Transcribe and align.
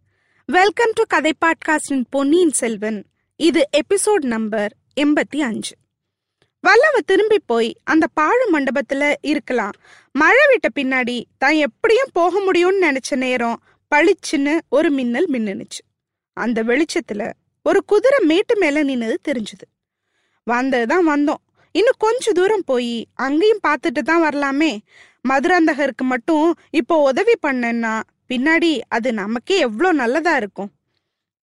Welcome 0.47 0.93
to 0.95 1.03
கதை 1.09 1.33
பாட்காஸ்டின் 1.45 2.05
பொன்னியின் 2.11 2.51
செல்வன். 2.51 3.07
இது 3.37 3.69
episode 3.77 4.25
number 4.35 4.73
எண்பத்தி 5.01 5.41
அஞ்சு. 5.41 5.75
வல்லவ 6.61 7.01
திரும்பி 7.07 7.39
போய் 7.39 7.77
அந்த 7.85 8.07
பாழு 8.21 8.47
மண்டபத்துல 8.53 9.15
இருக்கலாம். 9.23 9.73
மழை 10.13 10.47
விட்ட 10.49 10.69
பின்னாடி 10.75 11.25
தான் 11.39 11.53
எப்படியும் 11.53 12.11
போக 12.13 12.53
முடியும்னு 12.53 12.85
நினைச்ச 12.89 13.17
நேரம் 13.17 13.63
பளிச்சுன்னு 13.91 14.55
ஒரு 14.69 14.89
மின்னல் 14.91 15.29
மின்னுச்சு 15.35 15.83
அந்த 16.37 16.59
வெளிச்சத்துல 16.63 17.23
ஒரு 17.67 17.81
குதிரை 17.85 18.19
மேட்டு 18.27 18.55
மேல 18.57 18.83
நின்னது 18.85 19.17
தெரிஞ்சுது. 19.29 19.67
வந்ததுதான் 20.47 21.07
வந்தோம். 21.13 21.41
இன்னும் 21.75 21.99
கொஞ்ச 21.99 22.33
தூரம் 22.33 22.65
போய் 22.65 22.95
அங்கேயும் 23.15 23.65
பார்த்துட்டு 23.67 24.01
தான் 24.01 24.23
வரலாமே. 24.27 24.71
மதுராந்தகருக்கு 25.25 26.05
மட்டும் 26.05 26.47
இப்போ 26.81 26.95
உதவி 27.11 27.35
பண்ணேன்னா 27.47 27.95
பின்னாடி 28.31 28.71
அது 28.89 29.09
நமக்கே 29.13 29.57
எவ்வளோ 29.59 29.91
நல்லதா 29.93 30.37
இருக்கும். 30.37 30.71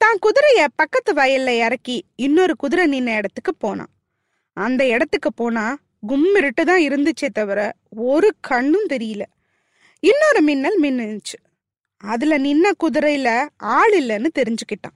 தான் 0.02 0.18
குதிரைய 0.26 0.62
பக்கத்து 0.76 1.12
வயல்ல 1.14 1.52
இறக்கி 1.66 1.98
இன்னொரு 2.26 2.54
குதிரை 2.56 2.86
நின்ன 2.94 3.16
இடத்துக்கு 3.20 3.54
போனான். 3.56 3.92
அந்த 4.58 4.82
இடத்துக்கு 4.86 5.30
போனா 5.34 5.66
கும்மிருட்டு 6.10 6.64
தான் 6.64 6.84
இருந்துச்சே 6.88 7.30
தவிர 7.40 7.60
ஒரு 8.12 8.30
கண்ணும் 8.50 8.88
தெரியல. 8.94 9.24
இன்னொரு 10.04 10.42
மின்னல் 10.42 10.80
மின்னுச்சு. 10.84 11.38
அதுல 11.98 12.38
நின்ன 12.38 12.72
குதிரையில 12.84 13.50
ஆள் 13.58 14.04
இல்லைன்னு 14.04 14.28
தெரிஞ்சுக்கிட்டான். 14.40 14.96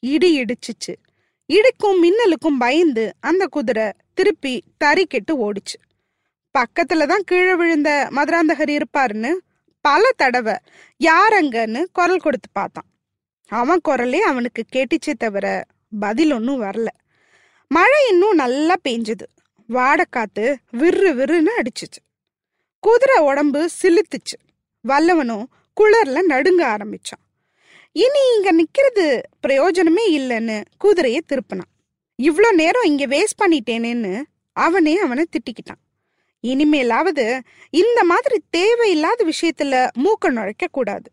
இடி 0.00 0.40
இடிச்சுச்சு. 0.40 0.94
இடிக்கும் 1.46 2.04
மின்னலுக்கும் 2.04 2.58
பயந்து 2.58 3.14
அந்த 3.20 3.46
குதிரை 3.46 3.92
திருப்பி 4.14 4.62
தறிக்கெட்டு 4.84 5.32
ஓடிச்சு. 5.32 5.78
பக்கத்துல 6.58 7.06
தான் 7.06 7.24
கீழே 7.24 7.54
விழுந்த 7.54 8.08
மதுராந்தகர் 8.10 8.78
இருப்பாருன்னு 8.78 9.30
பல 9.80 10.10
தடவை 10.16 10.54
யாரங்கன்னு 11.04 11.84
குரல் 11.92 12.18
கொடுத்து 12.18 12.48
பார்த்தான். 12.52 12.84
அவன் 13.48 13.80
குரலே 13.82 14.20
அவனுக்கு 14.22 14.64
கேட்டுச்சே 14.72 15.12
தவிர 15.18 15.64
பதில் 15.98 16.32
ஒன்றும் 16.32 16.62
வரல. 16.62 16.86
மழை 17.68 18.08
இன்னும் 18.10 18.34
நல்லா 18.34 18.74
பெஞ்சுது 18.88 19.26
வாடக்காத்து 19.68 20.54
விறு 20.70 21.14
விறுன்னு 21.14 21.50
அடிச்சுச்சு. 21.56 22.00
குதிரை 22.78 23.18
உடம்பு 23.18 23.70
சிலுத்துச்சு 23.82 24.38
வல்லவனும் 24.88 25.44
குளர்ல 25.80 26.22
நடுங்க 26.22 26.76
ஆரம்பிச்சான். 26.76 27.22
இனி 27.92 28.22
இங்க 28.36 28.50
நிக்கிறது 28.52 29.22
பிரயோஜனமே 29.46 30.04
இல்லைன்னு 30.10 30.64
குதிரையை 30.78 31.20
திருப்பினான். 31.28 31.72
இவ்வளோ 32.22 32.52
நேரம் 32.52 32.82
இங்க 32.82 33.06
வேஸ்ட் 33.06 33.40
பண்ணிட்டேனேன்னு 33.42 34.22
அவனே 34.52 34.98
அவனை 34.98 35.24
திட்டிக்கிட்டான். 35.28 35.82
இனிமேலாவது 36.42 37.40
இந்த 37.70 38.04
மாதிரி 38.04 38.42
தேவையில்லாத 38.50 39.24
விஷயத்துல 39.24 39.88
மூக்க 40.04 40.30
நுழைக்க 40.30 40.66
கூடாது. 40.66 41.10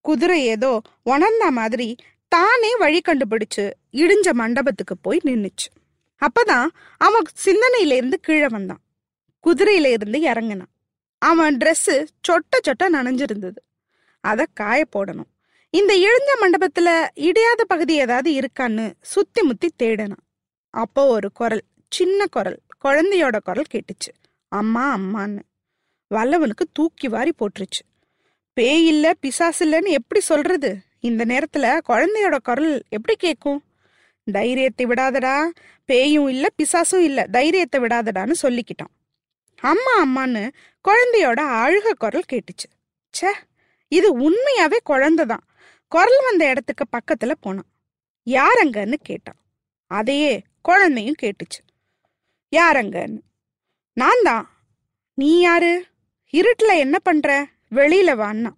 குதிரை 0.00 0.44
ஏதோ 0.44 0.82
உணர்ந்த 1.02 1.50
மாதிரி 1.50 1.96
தானே 2.28 2.76
வழி 2.76 3.00
கண்டுபிடிச்சு 3.00 3.70
இடிஞ்ச 3.92 4.32
மண்டபத்துக்கு 4.32 4.98
போய் 4.98 5.20
நின்னுச்சு. 5.24 5.68
அப்பதான் 6.20 6.68
அவன் 6.98 7.22
சிந்தனையில 7.44 7.92
இருந்து 7.92 8.20
கீழே 8.20 8.48
வந்தான். 8.48 8.80
குதிரையில 9.44 9.86
இருந்து 9.86 10.20
இறங்கினான். 10.20 10.70
அவன் 11.18 11.56
ட்ரெஸ்ஸு 11.56 12.06
சொட்ட 12.28 12.54
சொட்ட 12.66 12.88
நனைஞ்சிருந்தது. 12.92 13.60
அதை 14.20 14.46
காய 14.54 14.84
போடணும். 14.92 15.30
இந்த 15.70 15.94
இழிஞ்ச 15.96 16.44
மண்டபத்துல 16.44 17.08
இடையாத 17.14 17.64
பகுதி 17.64 17.94
ஏதாவது 17.94 18.30
இருக்கான்னு 18.32 18.92
சுத்தி 19.00 19.42
முத்தி 19.42 19.68
தேடணும். 19.78 20.24
அப்போ 20.70 21.06
ஒரு 21.06 21.32
குரல் 21.32 21.62
சின்ன 21.88 22.26
குரல் 22.26 22.58
குழந்தையோட 22.84 23.38
குரல் 23.44 23.64
கேட்டுச்சு. 23.74 24.12
அம்மா 24.48 24.96
அம்மான்னு. 24.96 25.42
வல்லவனுக்கு 26.14 26.64
தூக்கி 26.72 27.08
வாரி 27.08 27.32
போட்டுருச்சு. 27.38 27.82
பேய் 28.52 28.86
இல்ல 28.86 29.14
பிசாசு 29.14 29.66
இல்லைன்னு 29.66 29.88
எப்படி 29.88 30.20
சொல்றது? 30.20 30.78
இந்த 31.00 31.24
நேரத்துல 31.24 31.78
குழந்தையோட 31.88 32.36
குரல் 32.42 32.82
எப்படி 32.88 33.16
கேட்கும் 33.18 33.64
தைரியத்தை 34.32 34.86
விடாதடா. 34.86 35.50
பேயும் 35.84 36.28
இல்ல 36.28 36.46
பிசாசும் 36.62 36.96
இல்ல 36.96 37.26
தைரியத்தை 37.26 37.80
விடாதடான்னு 37.80 38.34
சொல்லிக்கிட்டான். 38.42 38.94
அம்மா 39.60 39.94
அம்மான்னு 40.04 40.50
குழந்தையோட 40.88 41.40
அழுக 41.40 41.90
குரல் 41.90 42.24
கேட்டுச்சு. 42.32 42.68
ச்சே! 43.14 43.32
இது 43.90 44.08
உண்மையாவே 44.20 44.78
குழந்தைதான். 44.90 45.46
குரல் 45.88 46.22
வந்த 46.24 46.48
இடத்துக்கு 46.48 46.84
பக்கத்துல 46.96 47.32
போனான். 47.40 47.70
யாரங்கன்னு 48.30 48.94
கேட்டான். 49.02 49.40
அதையே 49.90 50.42
குழந்தையும் 50.62 51.20
கேட்டுச்சு. 51.22 51.60
யாரங்கன்னு 52.56 53.20
நான் 53.96 54.22
தான். 54.22 54.44
நீ 55.14 55.40
யாரு? 55.40 55.72
இருட்டுல 56.32 56.76
என்ன 56.76 56.98
பண்ற? 56.98 57.46
வெளியில 57.70 58.12
வான்னா 58.22 58.50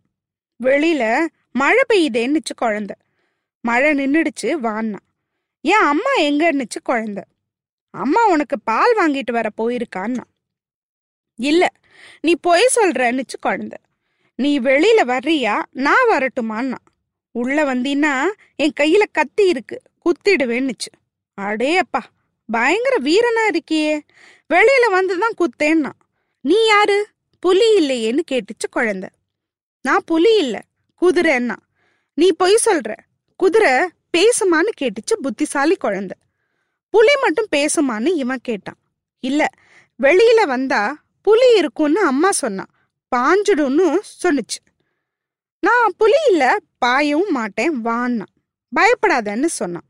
வெளியில 0.65 1.27
மழை 1.53 1.83
பெய்யுதேன்னுச்சு 1.89 2.53
குழந்த. 2.61 2.91
மழை 3.61 3.91
நின்றுடுச்சு 3.93 4.53
வான்னா 4.67 4.99
ஏன் 5.65 5.87
அம்மா 5.93 6.13
எங்கன்னுச்சு 6.21 6.79
குழந்த. 6.89 7.21
அம்மா 7.95 8.27
உனக்கு 8.27 8.57
பால் 8.61 8.93
வாங்கிட்டு 8.99 9.33
வர 9.33 9.49
போயிருக்கான்னா 9.57 10.25
இல்ல 11.39 11.73
நீ 12.21 12.33
பொய் 12.41 12.69
சொல்றன்னுச்சு 12.77 13.39
குழந்தை. 13.41 13.79
நீ 14.43 14.61
வெளியில 14.61 15.01
வர்றியா? 15.05 15.63
நான் 15.71 16.09
வரட்டுமான்னா? 16.09 16.77
உள்ள 17.31 17.65
வந்தீன்னா 17.65 18.29
என் 18.57 18.73
கையில 18.81 19.03
கத்தி 19.13 19.49
இருக்கு. 19.49 19.83
குத்திடுவேன்னுச்சு. 20.05 20.91
அடேப்பா 21.41 22.01
பயங்கர 22.47 22.97
வீரனா 22.99 23.43
இருக்கியே. 23.53 24.01
வெளியில 24.55 24.87
வந்துதான் 24.91 25.41
குத்தேன்னா. 25.41 25.91
நீ 26.41 26.67
யாரு? 26.67 27.07
புலி 27.41 27.69
இல்லையேன்னு 27.81 28.21
கேட்டுச்சு 28.31 28.67
குழந்த. 28.77 29.09
நான் 29.81 30.03
புலி 30.07 30.37
இல்ல 30.37 30.63
குதிரைன்னா. 31.01 31.57
நீ 32.15 32.33
பொய் 32.33 32.59
சொல்ற. 32.65 32.95
குதிரை 33.37 33.73
பேசுமான்னு 34.19 34.73
கேட்டுச்சு 34.81 35.15
புத்திசாலி 35.23 35.77
குழந்த. 35.81 36.11
புலி 36.91 37.13
மட்டும் 37.21 37.49
பேசுமான்னு 37.57 38.17
இவன் 38.17 38.39
கேட்டான். 38.43 38.79
இல்ல 39.21 39.47
வெளியில 40.03 40.47
வந்தா 40.47 41.03
புலி 41.23 41.57
இருக்கும்னு 41.57 42.01
அம்மா 42.01 42.31
சொன்னான் 42.31 42.72
பாஞ்சிடும்னு 43.17 43.99
சொன்னுச்சு 44.23 44.61
நான் 45.61 45.95
புலி 45.97 46.41
பாயவும் 46.87 47.31
மாட்டேன் 47.31 47.85
வான்னா 47.85 48.25
பயப்படாதன்னு 48.73 49.45
சொன்னான். 49.45 49.89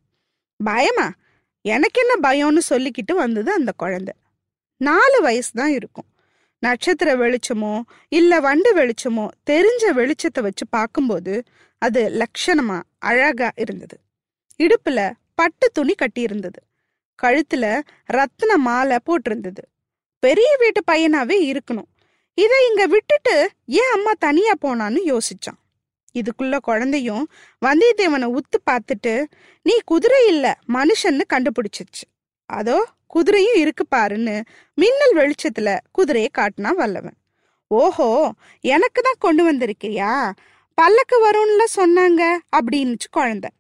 பயமா? 0.57 1.13
எனக்கு 1.65 1.99
என்ன 2.01 2.29
பயம்னு 2.29 2.59
சொல்லிக்கிட்டு 2.71 3.15
வந்தது 3.15 3.53
அந்த 3.53 3.73
குழந்தை. 3.77 4.15
நாலு 4.77 5.21
வயசு 5.21 5.51
தான் 5.55 5.71
இருக்கும். 5.71 6.05
நட்சத்திர 6.59 7.17
வெளிச்சமோ 7.17 7.83
இல்ல 8.09 8.41
வண்டு 8.41 8.77
வெளிச்சமோ 8.77 9.29
தெரிஞ்ச 9.51 9.85
வெளிச்சத்தை 9.91 10.41
வச்சு 10.41 10.69
பார்க்கும்போது 10.69 11.43
அது 11.79 12.23
லட்சணமா 12.23 12.83
அழகா 12.99 13.51
இருந்தது. 13.57 14.01
இடுப்புல 14.59 15.13
பட்டு 15.35 15.71
துணி 15.71 15.95
கட்டியிருந்தது. 15.95 16.61
கழுத்துல 17.23 17.81
ரத்தின 18.05 18.57
மாலை 18.57 18.99
போட்டிருந்தது. 19.07 19.63
பெரிய 20.19 20.57
வீட்டு 20.59 20.83
பையனாவே 20.93 21.39
இருக்கணும். 21.53 21.91
இதை 22.39 22.59
இங்க 22.69 22.87
விட்டுட்டு 22.87 23.35
ஏன் 23.81 23.93
அம்மா 23.93 24.13
தனியா 24.19 24.53
போனான்னு 24.63 25.01
யோசிச்சான். 25.13 25.59
இதுக்குள்ள 26.15 26.57
குழந்தையும் 26.61 27.25
வந்தியத்தேவனை 27.63 28.27
உத்து 28.39 28.59
பார்த்துட்டு 28.71 29.15
நீ 29.63 29.75
குதிரை 29.85 30.21
இல்ல 30.27 30.47
மனுஷன்னு 30.69 31.25
கண்டுபிடிச்சிச்சு 31.33 32.05
அதோ 32.51 32.79
குதிரையும் 33.15 33.59
இருக்கு 33.59 33.85
பாருன்னு 33.91 34.37
மின்னல் 34.75 35.17
வெளிச்சத்துல 35.17 35.79
குதிரையை 35.91 36.31
காட்டினா 36.39 36.71
வல்லவன். 36.75 37.17
ஓஹோ 37.71 38.09
எனக்கு 38.61 39.01
தான் 39.03 39.23
கொண்டு 39.25 39.43
வந்திருக்கிறியா? 39.49 40.11
பல்லக்கு 40.79 41.17
வரும்ல 41.27 41.65
சொன்னாங்க 41.77 42.23
அப்படின்னுச்சு 42.57 43.09
குழந்தை. 43.11 43.51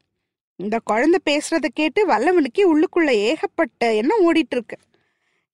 இந்த 0.56 0.76
குழந்தை 0.84 1.18
பேசுறத 1.30 1.66
கேட்டு 1.74 2.00
வல்லவனுக்கு 2.06 2.62
உள்ளுக்குள்ள 2.72 3.10
ஏகப்பட்ட 3.28 3.92
எண்ணம் 3.94 4.24
ஓடிட்டு 4.26 4.56
இருக்கு. 4.56 4.76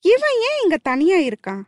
இவன் 0.04 0.37
ஏன் 0.48 0.60
இங்க 0.62 0.76
தனியா 0.82 1.16
இருக்கான்? 1.16 1.62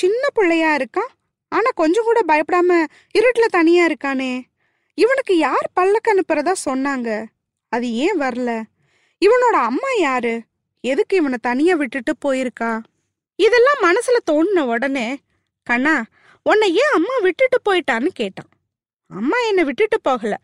சின்ன 0.00 0.22
பிள்ளையா 0.34 0.70
இருக்கான் 0.76 1.12
ஆனா 1.52 1.70
கொஞ்சம் 1.74 2.04
கூட 2.04 2.20
பயப்படாம 2.28 2.84
இருட்டுல 3.18 3.46
தனியா 3.50 3.86
இருக்கானே. 3.86 4.32
இவனுக்கு 4.94 5.34
யார் 5.38 5.66
பல்லக்கு 5.74 6.08
அனுப்புறதா 6.12 6.52
சொன்னாங்க? 6.64 7.24
அது 7.68 7.86
ஏன் 7.92 8.20
வரல? 8.20 8.50
இவனோட 9.20 9.56
அம்மா 9.68 9.90
யாரு? 9.98 10.42
எதுக்கு 10.80 11.16
இவனை 11.16 11.38
தனியா 11.40 11.74
விட்டுட்டு 11.74 12.12
போயிருக்கா? 12.24 12.82
இதெல்லாம் 13.36 13.80
மனசுல 13.82 14.18
தோணுன 14.30 14.60
உடனே 14.66 15.18
கண்ணா 15.62 16.04
உன்னை 16.42 16.68
ஏன் 16.74 16.94
அம்மா 16.94 17.14
விட்டுட்டு 17.20 17.58
போயிட்டான்னு 17.64 18.06
கேட்டான். 18.06 18.50
அம்மா 19.10 19.38
என்னை 19.48 19.64
விட்டுட்டு 19.64 20.00
போகல. 20.00 20.34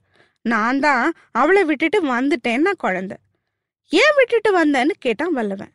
நான் 0.45 0.81
தான் 0.81 1.13
அவளை 1.33 1.65
விட்டுட்டு 1.65 1.99
வந்துட்டேன்னா 2.05 2.73
குழந்தை. 2.79 3.17
ஏன் 3.89 4.15
விட்டுட்டு 4.17 4.51
வந்தேன்னு 4.59 4.95
கேட்டான் 4.99 5.33
வல்லவன். 5.33 5.73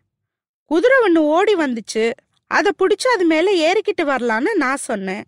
குதிரை 0.66 0.98
ஒன்று 1.02 1.22
ஓடி 1.24 1.54
வந்துச்சு. 1.56 2.04
அதை 2.50 2.72
பிடிச்சி 2.80 3.08
அது 3.14 3.26
மேலே 3.26 3.52
ஏறிக்கிட்டு 3.68 4.04
வரலான்னு 4.04 4.54
நான் 4.54 4.86
சொன்னேன். 4.90 5.24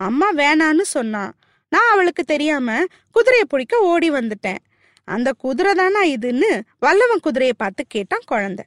அம்மா 0.00 0.28
வேணான்னு 0.32 0.84
சொன்னான் 0.94 1.32
நான் 1.68 1.90
அவளுக்கு 1.90 2.22
தெரியாம 2.24 2.84
குதிரையை 3.12 3.46
பிடிக்க 3.48 3.74
ஓடி 3.80 4.10
வந்துட்டேன். 4.10 4.62
அந்த 5.08 5.32
குதிரை 5.38 5.72
தானா 5.74 6.02
இதுன்னு 6.04 6.50
வல்லவன் 6.78 7.20
குதிரையை 7.20 7.54
பார்த்து 7.58 7.84
கேட்டான் 7.88 8.26
குழந்தை. 8.26 8.64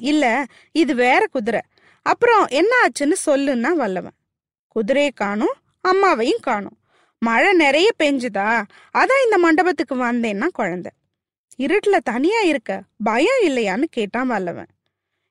இல்ல 0.00 0.24
இது 0.72 0.94
வேற 0.94 1.22
குதிரை. 1.30 1.60
அப்புறம் 2.02 2.46
என்ன 2.46 2.72
ஆச்சுன்னு 2.84 3.16
சொல்லுன்னா 3.26 3.72
வல்லவன் 3.72 4.18
குதிரையை 4.68 5.12
காணும் 5.14 5.54
அம்மாவையும் 5.88 6.40
காணும். 6.40 6.76
மழை 7.22 7.52
நிறைய 7.52 7.88
பெஞ்சுதா? 8.02 8.48
அதான் 8.98 9.24
இந்த 9.24 9.38
மண்டபத்துக்கு 9.38 9.94
வந்தேன்னா 9.96 10.48
குழந்தை. 10.52 10.92
இருட்டில் 11.56 12.06
தனியா 12.12 12.40
இருக்க 12.40 12.82
பயம் 13.04 13.42
இல்லையான்னு 13.44 13.86
கேட்டான் 13.90 14.26
வல்லவன் 14.26 14.70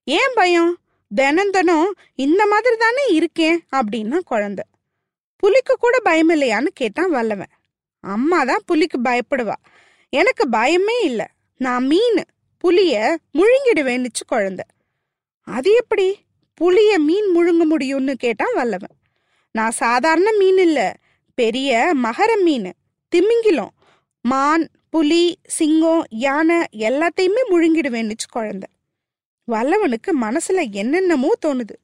ஏன் 0.07 0.33
பயம்? 0.35 0.73
தினம் 1.15 1.49
தினம் 1.49 1.93
இந்த 2.15 2.45
மாதிரி 2.45 2.75
தானே 2.75 3.07
இருக்கேன் 3.07 3.63
அப்படின்னா 3.75 4.19
குழந்தை. 4.19 4.63
புலிக்கு 5.37 5.75
கூட 5.75 5.99
பயம் 5.99 6.29
இல்லையான்னு 6.29 6.67
கேட்டான் 6.73 7.09
வல்லவன். 7.09 7.51
அம்மா 7.99 8.43
தான் 8.43 8.61
புலிக்கு 8.65 9.01
பயப்படுவா. 9.01 9.53
எனக்கு 10.09 10.49
பயமே 10.51 11.03
இல்லை. 11.03 11.25
நான் 11.57 11.85
மீன் 11.85 12.25
புலிய 12.57 13.17
முழுங்கிடுவேன்னுச்சு 13.33 14.23
குழந்தை. 14.27 14.65
அது 15.41 15.73
எப்படி? 15.73 16.25
புளிய 16.53 16.99
மீன் 16.99 17.35
முழுங்க 17.35 17.73
முடியும்னு 17.73 18.13
கேட்டான் 18.13 18.53
வல்லவன். 18.53 18.95
நான் 19.51 19.71
சாதாரண 19.71 20.31
மீன் 20.31 20.57
இல்லை. 20.57 20.91
பெரிய 21.35 21.93
மகர 22.03 22.41
மீன் 22.43 22.73
திமிங்கிலம் 23.09 23.73
மான் 24.21 24.69
புலி 24.89 25.39
சிங்கம் 25.43 26.05
யானை 26.09 26.57
எல்லாத்தையுமே 26.71 27.41
முழுங்கிடுவேன்னுச்சு 27.51 28.27
குழந்தை. 28.31 28.69
வல்லவனுக்கு 29.51 30.11
மனசுல 30.21 30.71
என்னென்னமோ 30.71 31.31
தோணுது. 31.45 31.75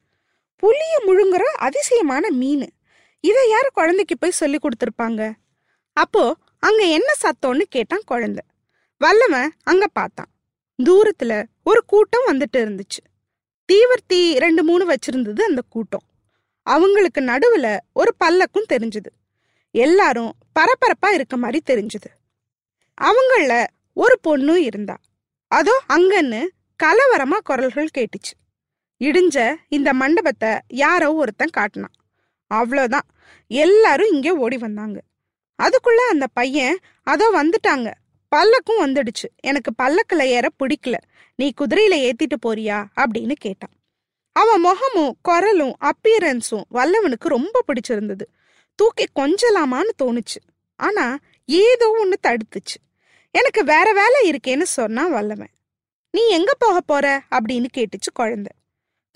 புளிய 0.56 0.94
முழுங்குற 1.08 1.44
அதிசயமான 1.60 2.30
மீன். 2.30 2.70
இதை 3.20 3.50
யார் 3.50 3.70
குழந்தைக்கு 3.74 4.18
போய் 4.18 4.40
சொல்லி 4.42 4.58
கொடுத்துருப்பாங்க? 4.58 5.32
அப்போ 5.94 6.36
அங்க 6.60 6.84
என்ன 6.84 7.14
சத்தம்னு 7.22 7.62
கேட்டான் 7.70 8.06
குழந்தை. 8.06 8.44
வல்லவன் 8.98 9.52
அங்க 9.64 9.88
பார்த்தான். 9.88 10.32
தூரத்துல 10.84 11.44
ஒரு 11.64 11.84
கூட்டம் 11.86 12.26
வந்துட்டு 12.28 12.58
இருந்துச்சு. 12.58 13.02
தீவர்த்தி 13.74 14.40
ரெண்டு 14.40 14.64
மூணு 14.64 14.84
வச்சிருந்தது 14.86 15.42
அந்த 15.42 15.62
கூட்டம். 15.70 16.06
அவங்களுக்கு 16.64 17.22
நடுவுல 17.22 17.78
ஒரு 17.94 18.16
பல்லக்கும் 18.26 18.72
தெரிஞ்சது. 18.74 19.12
எல்லாரும் 19.72 20.34
பரபரப்பா 20.60 21.14
இருக்க 21.14 21.38
மாதிரி 21.38 21.74
தெரிஞ்சது. 21.74 22.10
அவங்கள 23.02 23.66
ஒரு 23.94 24.20
பொண்ணும் 24.28 24.62
இருந்தா. 24.62 24.98
அதோ 25.48 25.82
அங்கன்னு 25.90 26.48
கலவரமா 26.84 27.38
குரல்கள் 27.44 27.90
கேட்டுச்சு. 27.98 28.34
இடிஞ்ச 29.04 29.56
இந்த 29.68 29.94
மண்டபத்தை 29.94 30.50
யாரோ 30.68 31.14
ஒருத்தன் 31.14 31.50
காட்டினான். 31.50 31.92
அவ்வளோதான் 32.54 33.08
எல்லாரும் 33.48 34.12
இங்கே 34.12 34.30
ஓடி 34.30 34.58
வந்தாங்க. 34.58 35.02
அதுக்குள்ள 35.64 35.96
அந்த 36.10 36.28
பையன் 36.34 36.80
அதோ 37.04 37.44
வந்துட்டாங்க. 37.44 37.94
பல்லக்கும் 38.36 38.80
வந்துடுச்சு. 38.80 39.28
எனக்கு 39.36 39.74
பல்லக்கில் 39.74 40.20
ஏற 40.20 40.48
பிடிக்கல. 40.60 40.94
நீ 41.36 41.54
குதிரையில 41.58 42.12
ஏத்திட்டு 42.12 42.36
போறியா? 42.46 42.86
அப்படின்னு 42.96 43.32
கேட்டான். 43.32 43.72
அவன் 44.32 44.60
முகமும் 44.60 45.18
குரலும் 45.22 45.78
அப்பியரன்ஸும் 45.82 46.64
வல்லவனுக்கு 46.74 47.28
ரொம்ப 47.28 47.64
பிடிச்சிருந்தது. 47.68 48.22
தூக்கி 48.76 49.06
கொஞ்சலாமான்னு 49.16 49.90
தோணுச்சு. 50.04 50.40
ஆனா 50.76 51.18
ஏதோ 51.46 51.92
ஒன்று 52.00 52.20
தடுத்துச்சு. 52.28 52.80
எனக்கு 53.32 53.64
வேற 53.64 53.94
வேலை 53.94 54.32
இருக்கேன்னு 54.32 54.64
சொன்னான் 54.64 55.12
வல்லவன். 55.12 55.56
நீ 56.12 56.28
எங்க 56.28 56.54
போக 56.60 56.82
போற? 56.82 57.24
அப்படின்னு 57.32 57.66
கேட்டுச்சு 57.78 58.12
குழந்தை. 58.14 58.52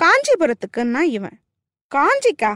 காஞ்சிபுரத்துக்குன்னா 0.03 1.01
இவன். 1.01 1.39
காஞ்சிக்கா? 1.95 2.55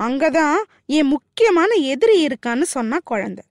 அங்கதான் 0.00 0.56
என் 0.86 1.06
முக்கியமான 1.06 1.74
எதிரி 1.74 2.26
இருக்கான்னு 2.26 2.62
சொன்னா 2.62 2.98
குழந்தை. 3.04 3.44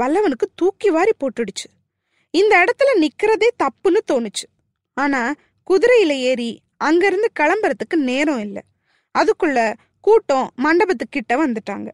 வல்லவனுக்கு 0.00 0.46
தூக்கி 0.54 0.90
வாரி 0.90 1.10
போட்டுடுச்சு. 1.20 1.88
இந்த 2.30 2.64
இடத்துல 2.64 3.00
நிக்கிறதே 3.00 3.48
தப்புன்னு 3.62 3.98
தோணுச்சு. 4.12 4.68
ஆனா 4.94 5.34
குதிரையில 5.70 6.08
ஏறி 6.08 6.60
அங்கிருந்து 6.76 7.30
கிளம்புறதுக்கு 7.40 7.94
நேரம் 7.94 8.38
இல்லை. 8.38 8.62
அதுக்குள்ள 9.18 9.74
கூட்டம் 10.00 10.50
மண்டபத்துக்கிட்ட 10.64 11.32
வந்துட்டாங்க. 11.32 11.90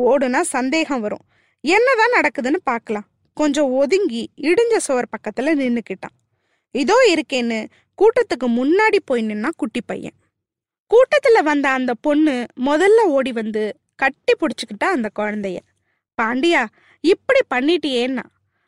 ஓடுனா 0.00 0.40
சந்தேகம் 0.40 1.00
வரும். 1.00 1.26
என்னதான் 1.60 2.20
நடக்குதுன்னு 2.20 2.56
பார்க்கலாம். 2.62 3.06
கொஞ்சம் 3.34 3.70
ஒதுங்கி 3.70 4.30
இடிஞ்ச 4.36 4.76
சுவர் 4.76 5.08
பக்கத்துல 5.08 5.44
நின்னுக்கிட்டான். 5.44 6.17
இதோ 6.70 7.14
இருக்கேன்னு 7.14 7.68
கூட்டத்துக்கு 7.98 8.46
முன்னாடி 8.46 8.96
போய் 9.04 9.22
நின்னா 9.22 9.48
குட்டி 9.56 9.80
பையன். 9.86 10.12
கூட்டத்துல 10.94 11.42
வந்த 11.42 11.68
அந்த 11.68 11.94
பொண்ணு 11.94 12.46
முதல்ல 12.66 13.00
ஓடி 13.00 13.32
வந்து 13.32 13.78
கட்டி 13.94 14.32
பிடிச்சுக்கிட்டா 14.40 14.84
அந்த 14.84 15.10
குழந்தைய. 15.18 15.58
பாண்டியா 16.22 16.66
இப்படி 17.00 17.40
பண்ணிட்டியேன்னா? 17.54 18.22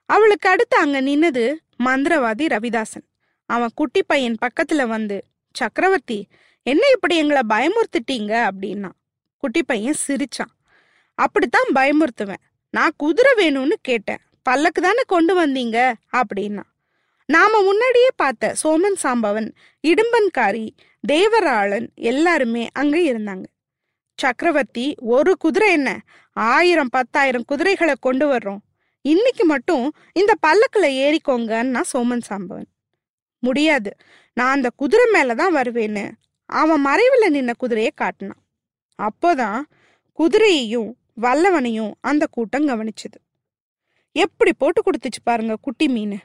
அவளுக்கு 0.06 0.49
அடுத்து 0.49 0.76
அங்க 0.76 1.00
நின்னது 1.00 1.55
மந்திரவாதி 1.85 2.47
ரவிதாசன். 2.47 3.06
அவன் 3.47 3.69
குட்டி 3.75 4.03
பையன் 4.03 4.37
பக்கத்துல 4.41 4.87
வந்து 4.87 5.25
சக்கரவர்த்தி 5.53 6.26
என்ன 6.62 6.82
இப்படி 6.93 7.17
எங்களை 7.17 7.43
பயமுறுத்திட்டீங்க? 7.49 8.49
அப்படின்னா. 8.49 8.91
குட்டி 9.37 9.62
பையன் 9.62 9.94
சிரிச்சான். 10.08 10.55
அப்படித்தான் 11.14 11.69
பயமுறுத்துவேன். 11.75 12.43
நான் 12.70 12.91
குதிரை 12.96 13.32
வேணும்னு 13.37 13.73
கேட்டேன். 13.81 14.19
பல்லக்கு 14.43 14.82
தானே 14.82 15.03
கொண்டு 15.06 15.46
வந்தீங்க? 15.46 15.93
அப்படின்னா. 16.12 16.62
நாம 17.31 17.62
முன்னாடியே 17.62 18.09
பார்த்த 18.17 18.55
சோமன் 18.65 18.97
சாம்பவன் 19.03 19.53
இடும்பன்காரி 19.87 20.69
தேவராளன் 21.09 21.88
எல்லாருமே 21.94 22.69
அங்க 22.73 22.99
இருந்தாங்க. 22.99 23.44
சக்கரவர்த்தி 24.17 24.94
ஒரு 24.99 25.37
குதிரை 25.37 25.73
என்ன? 25.73 26.00
ஆயிரம் 26.32 26.88
பத்தாயிரம் 26.91 27.44
குதிரைகளை 27.47 27.94
கொண்டு 28.00 28.32
வர்றோம். 28.32 28.59
இன்னைக்கு 29.00 29.44
மட்டும் 29.44 29.93
இந்த 30.12 30.35
பல்லக்கில் 30.41 30.97
ஏறிக்கோங்கன்னா 30.97 31.81
சோமன் 31.93 32.21
சாம்பவன். 32.31 32.71
முடியாது. 33.38 33.94
நான் 34.35 34.55
அந்த 34.55 34.71
குதிரை 34.77 35.06
மேலதான் 35.12 35.55
வருவேன்னு. 35.55 36.11
அவன் 36.47 36.81
மறைவில் 36.81 37.35
நின்ன 37.35 37.53
குதிரையை 37.59 37.93
காட்டினான். 37.94 38.43
அப்போதான் 38.99 39.61
குதிரையையும் 40.19 40.93
வல்லவனையும் 41.21 41.93
அந்த 42.00 42.27
கூட்டம் 42.31 42.69
கவனிச்சது. 42.69 43.21
எப்படி 44.12 44.53
போட்டு 44.59 44.82
கொடுத்துச்சு 44.82 45.23
பாருங்க 45.23 45.56
குட்டி 45.61 45.88
மீன். 45.88 46.19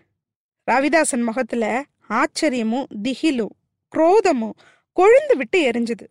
ரவிதாசன் 0.71 1.23
முகத்துல 1.23 1.83
ஆச்சரியமும் 2.09 2.85
திகிலும் 3.03 3.53
குரோதமும் 3.95 4.55
கொழுந்து 4.99 5.35
விட்டு 5.35 5.69
எரிஞ்சுது. 5.69 6.05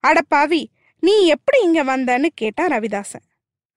அட 0.00 0.22
பாவி 0.22 0.70
நீ 1.00 1.26
எப்படி 1.26 1.62
இங்க 1.62 1.84
வந்தன்னு 1.84 2.26
கேட்டான் 2.34 2.68
ரவிதாசன். 2.68 3.26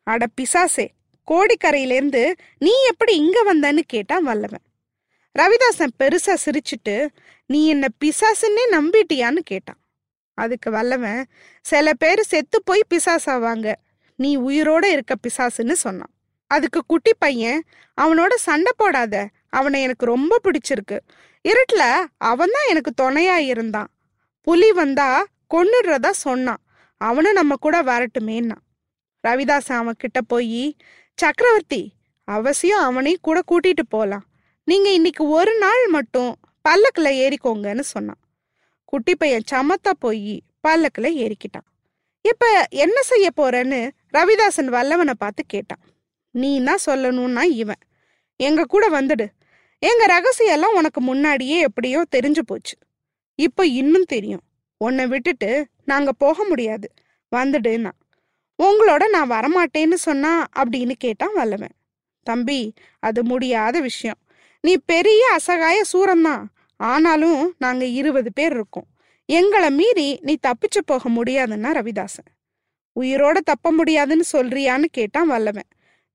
அட 0.04 0.26
பிசாசே 0.42 0.88
கோடிக்கரையிலேருந்து 1.32 2.34
நீ 2.58 2.72
எப்படி 2.88 3.16
இங்க 3.16 3.56
வந்தன்னு 3.56 3.80
கேட்டான் 3.80 4.24
வல்லவன். 4.24 4.66
ரவிதாசன் 5.40 5.94
பெருசா 6.00 6.34
சிரிச்சிட்டு 6.46 7.08
நீ 7.46 7.68
என்ன 7.68 7.88
பிசாசுன்னே 8.06 8.66
நம்பிட்டியான்னு 8.72 9.40
கேட்டான். 9.44 9.80
அதுக்கு 10.34 10.72
வல்லவன் 10.72 11.26
சில 11.62 11.94
பேர் 11.94 12.22
செத்து 12.22 12.64
போய் 12.64 12.90
பிசாசாவாங்க. 12.90 13.74
நீ 14.16 14.38
உயிரோட 14.38 14.86
இருக்க 14.86 15.16
பிசாசுன்னு 15.28 15.72
சொன்னான். 15.72 16.14
அதுக்கு 16.48 16.84
குட்டி 16.88 17.12
பையன் 17.20 17.64
அவனோட 18.02 18.34
சண்டை 18.34 18.72
போடாத. 18.78 19.30
அவனை 19.58 19.82
எனக்கு 19.82 20.06
ரொம்ப 20.06 20.34
பிடிச்சிருக்கு. 20.44 20.98
இருட்டில் 21.46 22.08
அவன் 22.32 22.54
தான் 22.56 22.70
எனக்கு 22.70 22.92
துணையா 23.02 23.38
இருந்தான். 23.52 23.90
புலி 24.48 24.70
வந்தா 24.72 25.10
கொன்னுடுறதா 25.54 26.12
சொன்னான். 26.26 26.62
அவனும் 27.02 27.40
நம்ம 27.40 27.54
கூட 27.56 27.76
வரட்டுமேன்னா. 27.84 28.58
ரவிதாசன் 29.24 29.80
அவன் 29.82 30.02
கிட்ட 30.04 30.20
போய் 30.22 30.64
சக்கரவர்த்தி 31.18 31.82
அவசியம் 32.28 32.84
அவனையும் 32.90 33.26
கூட 33.28 33.40
கூட்டிட்டு 33.52 33.84
போகலாம் 33.90 34.26
நீங்க 34.68 34.88
இன்னைக்கு 34.92 35.24
ஒரு 35.28 35.54
நாள் 35.58 35.84
மட்டும் 35.88 36.32
பல்லக்கில் 36.66 37.18
ஏறிக்கோங்கன்னு 37.24 37.84
சொன்னான். 37.94 38.22
குட்டி 38.92 39.14
பையன் 39.16 39.50
சமத்தா 39.52 39.92
போய் 40.00 40.34
பல்லக்கில் 40.60 41.18
ஏறிக்கிட்டான். 41.24 41.68
இப்ப 42.26 42.68
என்ன 42.70 42.98
செய்ய 43.02 43.28
போறேன்னு 43.38 43.80
ரவிதாசன் 44.14 44.70
வல்லவனை 44.76 45.16
பார்த்து 45.18 45.44
கேட்டான். 45.48 45.84
நீ 46.36 46.52
தான் 46.64 46.86
சொல்லணும்னா 46.86 47.44
இவன். 47.62 47.82
எங்க 48.40 48.64
கூட 48.64 49.02
வந்துடு. 49.02 49.28
எங்க 49.84 50.06
ரகசியம் 50.06 50.54
எல்லாம் 50.54 50.76
உனக்கு 50.76 51.02
முன்னாடியே 51.02 51.60
எப்படியோ 51.60 52.04
தெரிஞ்சு 52.16 52.40
போச்சு. 52.40 52.78
இப்போ 53.36 53.66
இன்னும் 53.66 54.04
தெரியும். 54.04 54.42
உன்னை 54.78 55.08
விட்டுட்டு 55.08 55.68
நாங்க 55.86 56.12
போக 56.12 56.44
முடியாது. 56.44 56.94
வந்துடுன்னா. 57.36 57.92
உங்களோட 58.64 59.10
நான் 59.10 59.32
வரமாட்டேன்னு 59.32 59.94
சொன்னா 59.94 60.46
அப்படின்னு 60.56 60.92
கேட்டான் 60.92 61.34
வல்லவன். 61.34 61.72
தம்பி 62.24 62.74
அது 63.00 63.24
முடியாத 63.24 63.80
விஷயம். 63.80 64.18
நீ 64.62 64.78
பெரிய 64.86 65.38
அசகாய 65.40 65.82
சூரம்தான் 65.94 66.44
ஆனாலும் 66.78 67.56
நாங்க 67.58 67.86
இருபது 67.86 68.34
பேர் 68.34 68.52
இருக்கோம். 68.52 68.88
எங்களை 69.26 69.72
மீறி 69.72 70.20
நீ 70.22 70.38
தப்பிச்சு 70.48 70.82
போக 70.86 71.10
முடியாதுன்னா 71.10 71.74
ரவிதாசன். 71.74 72.30
உயிரோட 73.00 73.38
தப்ப 73.38 73.72
முடியாதுன்னு 73.72 74.24
சொல்றியான்னு 74.34 74.84
கேட்டான் 74.84 75.28
வல்லவன். 75.28 75.68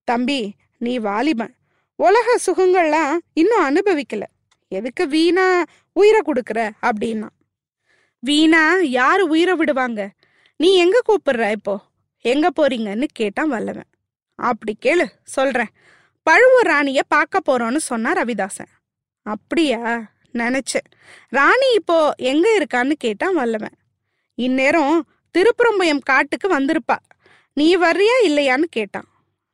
தம்பி 0.04 0.54
நீ 0.78 0.99
வாலிபன். 0.99 1.56
உலக 1.97 2.38
சுகங்கள்லாம் 2.47 3.19
இன்னும் 3.33 3.69
அனுபவிக்கல. 3.69 4.23
எதுக்கு 4.69 5.09
வீணா 5.09 5.65
உயிரை 5.93 6.21
கொடுக்குற 6.21 6.71
அப்படின்னா? 6.83 7.29
வீணா 8.19 8.76
யாரு 8.76 9.29
உயிரை 9.29 9.55
விடுவாங்க? 9.55 10.11
நீ 10.57 10.75
எங்க 10.75 11.00
கூப்பிடுற 11.09 11.50
இப்போ? 11.50 11.81
எங்க 12.21 12.50
போறீங்கன்னு 12.61 13.05
கேட்டான் 13.12 13.49
வல்லவன். 13.49 13.91
அப்படி 14.35 14.76
கேளு 14.83 15.07
சொல்றேன். 15.23 15.69
பழுவூர் 16.23 16.67
ராணிய 16.67 17.03
பார்க்க 17.03 17.41
போறோம்னு 17.49 17.76
சொன்னா 17.76 18.12
ரவிதாசன். 18.12 18.73
அப்படியா? 19.23 20.00
நினைச்சேன் 20.35 20.88
ராணி 21.29 21.73
இப்போ 21.75 22.12
எங்க 22.17 22.59
இருக்கான்னு 22.59 22.93
கேட்டான் 22.93 23.35
வல்லவன். 23.35 23.76
இந்நேரம் 24.35 25.07
திருப்புறம்பயம் 25.38 26.00
காட்டுக்கு 26.03 26.61
வந்திருப்பா. 26.61 26.97
நீ 27.55 27.76
வர்றியா 27.76 28.17
இல்லையான்னு 28.25 28.62
கேட்டான். 28.62 29.09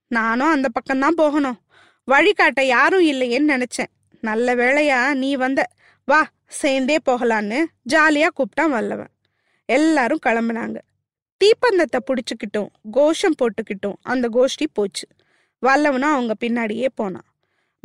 நானும் 0.08 0.50
அந்த 0.50 0.68
பக்கம்தான் 0.68 1.16
போகணும். 1.16 1.61
வழிகாட்ட 2.04 2.62
யாரும் 2.62 3.04
இல்லையேன்னு 3.06 3.52
நினைச்சேன். 3.54 3.90
நல்ல 4.20 4.54
வேளையா 4.54 5.14
நீ 5.14 5.34
வந்த 5.34 5.68
வா 6.04 6.28
சேர்ந்தே 6.48 6.96
போகலான்னு 7.10 7.64
ஜாலியா 7.92 8.28
கூப்பிட்டான் 8.36 8.70
வல்லவன். 8.70 9.12
எல்லாரும் 9.64 10.22
கிளம்புனாங்க. 10.26 10.78
தீப்பந்தத்தை 11.40 12.00
பிடிச்சிக்கிட்டும் 12.06 12.68
கோஷம் 12.90 13.34
போட்டுக்கிட்டும் 13.38 13.94
அந்த 14.02 14.28
கோஷ்டி 14.32 14.66
போச்சு. 14.72 15.06
வல்லவனும் 15.62 16.12
அவங்க 16.14 16.34
பின்னாடியே 16.40 16.86
போனான். 16.94 17.28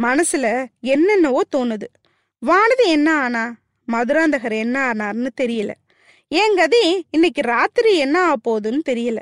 மனசுல 0.03 0.65
என்னென்னவோ 0.81 1.41
தோணுது. 1.55 1.87
வானதி 2.41 2.85
என்ன 2.85 3.15
ஆனா 3.15 3.55
மதுராந்தகர் 3.91 4.57
என்ன 4.57 4.93
ஆனார்னு 4.93 5.29
தெரியல. 5.41 5.71
என் 6.27 6.55
கதி 6.55 7.07
இன்னைக்கு 7.11 7.41
ராத்திரி 7.41 7.97
என்ன 7.97 8.21
ஆக 8.21 8.35
போகுதுன்னு 8.43 8.81
தெரியல. 8.89 9.17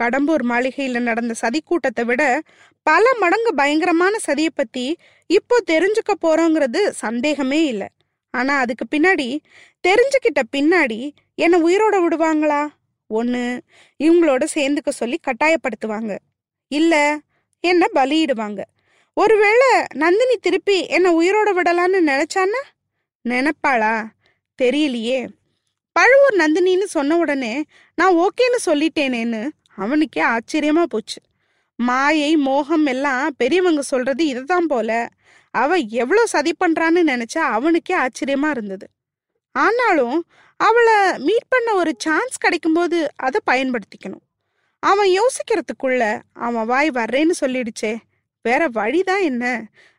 கடம்பூர் 0.00 0.44
மாளிகையில 0.50 1.00
நடந்த 1.00 1.34
சதி 1.34 1.60
கூட்டத்தை 1.64 2.04
விட 2.04 2.22
பல 2.82 3.04
மடங்கு 3.18 3.54
பயங்கரமான 3.54 4.18
சதியை 4.26 4.52
பத்தி 4.54 4.96
இப்போ 5.26 5.56
தெரிஞ்சுக்க 5.70 6.12
போறோங்கிறது 6.20 6.88
சந்தேகமே 6.88 7.64
இல்லை. 7.64 7.88
ஆனா 8.30 8.58
அதுக்கு 8.58 8.84
பின்னாடி 8.96 9.38
தெரிஞ்சுக்கிட்ட 9.88 10.42
பின்னாடி 10.56 11.10
என்னை 11.34 11.58
உயிரோட 11.62 11.96
விடுவாங்களா? 12.04 12.62
ஒன்று 13.10 13.62
இவங்களோட 13.98 14.44
சேர்ந்துக்க 14.54 14.88
சொல்லி 14.88 15.18
கட்டாயப்படுத்துவாங்க. 15.20 16.18
இல்லை 16.68 17.04
என்ன 17.60 17.86
பலியிடுவாங்க? 17.94 18.60
ஒருவேளை 19.16 19.68
நந்தினி 19.94 20.36
திருப்பி 20.36 20.86
என்ன 20.86 21.08
உயிரோட 21.12 21.48
விடலான்னு 21.58 21.98
நினைச்சானா 22.10 22.62
நினைப்பாளா? 23.24 23.94
தெரியலையே. 24.62 25.20
பழுவூர் 25.92 26.36
நந்தினின்னு 26.38 26.86
சொன்ன 26.96 27.16
உடனே 27.16 27.64
நான் 27.94 28.14
ஓகேன்னு 28.14 28.58
சொல்லிட்டேனேன்னு 28.66 29.42
அவனுக்கே 29.76 30.22
ஆச்சரியமா 30.24 30.82
போச்சு. 30.84 31.20
மாயை 31.76 32.36
மோகம் 32.36 32.86
எல்லாம் 32.86 33.34
பெரியவங்க 33.36 33.82
சொல்றது 33.82 34.26
இதுதான் 34.26 34.66
போல. 34.66 35.08
அவ 35.50 35.76
எவ்வளோ 35.76 36.26
சதி 36.26 36.52
பண்றான்னு 36.64 37.00
நினைச்சா 37.12 37.38
அவனுக்கே 37.38 37.94
ஆச்சரியமா 37.96 38.50
இருந்தது. 38.50 38.86
ஆனாலும் 39.52 40.28
அவளை 40.56 41.18
மீட் 41.18 41.48
பண்ண 41.48 41.74
ஒரு 41.74 41.92
சான்ஸ் 41.98 42.36
கிடைக்கும்போது 42.44 43.08
அதை 43.16 43.40
பயன்படுத்திக்கணும். 43.50 44.24
அவன் 44.78 45.10
யோசிக்கிறதுக்குள்ள 45.20 46.22
அவன் 46.32 46.66
வாய் 46.66 46.90
வர்றேன்னு 46.90 47.34
சொல்லிடுச்சே 47.40 47.96
வேற 48.42 48.68
வழிதான் 48.68 49.22
என்ன? 49.22 49.44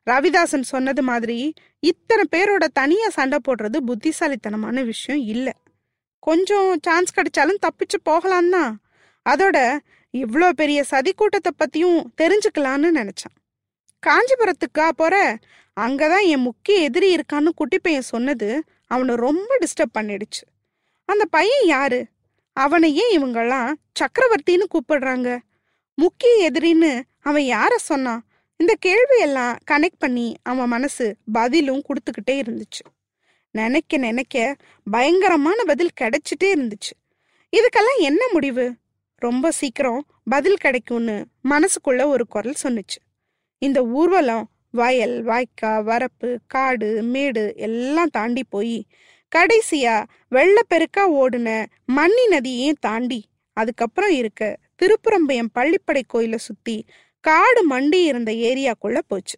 ரவிதாசன் 0.08 0.72
சொன்னது 0.74 1.04
மாதிரி 1.04 1.54
இத்தனை 1.80 2.24
பேரோட 2.36 2.68
தனியா 2.74 3.10
சண்டை 3.10 3.38
போடுறது 3.48 3.78
புத்திசாலித்தனமான 3.78 4.84
விஷயம் 4.84 5.22
இல்லை. 5.22 5.54
கொஞ்சம் 6.20 6.80
சான்ஸ் 6.82 7.16
கிடைச்சாலும் 7.18 7.64
தப்பிச்சு 7.66 7.98
போகலாம் 8.04 8.50
தான் 8.50 8.85
அதோட 9.30 9.78
இவ்வளோ 10.18 10.50
பெரிய 10.50 10.84
சதி 10.84 11.14
கூட்டத்தை 11.14 11.52
பத்தியும் 11.58 12.04
தெரிஞ்சுக்கலான்னு 12.22 12.88
நினைச்சான். 12.96 13.36
காஞ்சிபுரத்துக்கா 14.08 14.90
போற 14.90 15.38
அங்கதான் 15.82 16.26
என் 16.26 16.40
முக்கிய 16.40 16.80
எதிரி 16.80 17.16
இருக்கான்னு 17.16 17.50
குட்டி 17.56 17.80
பையன் 17.80 18.02
சொன்னது 18.02 18.64
அவனை 18.88 19.16
ரொம்ப 19.16 19.58
டிஸ்டர்ப் 19.60 19.98
பண்ணிடுச்சு. 19.98 20.60
அந்த 21.06 21.26
பையன் 21.26 21.66
யாரு? 21.66 22.06
அவனையே 22.54 23.10
ஏன் 23.12 23.24
இவங்கெல்லாம் 23.24 23.74
சக்கரவர்த்தின்னு 24.00 24.64
கூப்பிடுறாங்க? 24.74 25.38
முக்கிய 25.96 26.52
எதிரின்னு 26.52 27.02
அவன் 27.20 27.44
யார 27.44 27.76
சொன்னான்? 27.76 28.26
இந்த 28.58 28.76
கேள்வியெல்லாம் 28.86 29.56
கனெக்ட் 29.72 30.00
பண்ணி 30.00 30.36
அவன் 30.44 30.68
மனசு 30.68 31.16
பதிலும் 31.32 31.84
கொடுத்துக்கிட்டே 31.84 32.32
இருந்துச்சு. 32.32 32.96
நினைக்க 33.52 33.98
நினைக்க 33.98 34.56
பயங்கரமான 34.92 35.64
பதில் 35.64 35.92
கிடைச்சிட்டே 36.02 36.44
இருந்துச்சு. 36.44 36.94
இதுக்கெல்லாம் 37.58 38.00
என்ன 38.00 38.28
முடிவு? 38.32 38.74
ரொம்ப 39.16 39.52
சீக்கிரம் 39.52 40.06
பதில் 40.24 40.56
கிடைக்கும்னு 40.56 41.26
மனசுக்குள்ள 41.50 42.06
ஒரு 42.06 42.28
குரல் 42.28 42.54
சொன்னுச்சு. 42.64 43.02
இந்த 43.58 43.84
ஊர்வலம் 43.84 44.50
வயல் 44.72 45.26
வாய்க்கா 45.26 45.66
வரப்பு 45.66 46.38
காடு 46.48 47.04
மேடு 47.04 47.54
எல்லாம் 47.56 48.08
தாண்டி 48.08 48.44
போய் 48.44 48.86
கடைசியா 49.36 50.04
வெள்ளப்பெருக்கா 50.32 51.00
ஓடுன 51.00 51.66
மண்ணி 51.96 52.28
நதியையும் 52.30 52.80
தாண்டி 52.80 53.26
அதுக்கப்புறம் 53.54 54.10
இருக்க 54.10 54.58
திருப்புறம்பயம் 54.82 55.50
பள்ளிப்படை 55.56 56.02
கோயிலை 56.08 56.38
சுத்தி 56.38 56.86
காடு 57.20 57.70
மண்டி 57.70 58.04
இருந்த 58.04 58.32
ஏரியாக்குள்ள 58.32 59.00
போச்சு. 59.08 59.38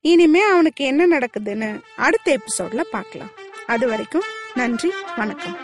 இனிமே 0.00 0.40
அவனுக்கு 0.40 0.84
என்ன 0.84 1.18
நடக்குதுன்னு 1.18 1.80
அடுத்த 1.96 2.38
எபிசோட்ல 2.38 2.80
பார்க்கலாம். 2.80 3.30
அது 3.66 3.88
வரைக்கும் 3.88 4.22
நன்றி 4.54 4.90
வணக்கம். 5.16 5.56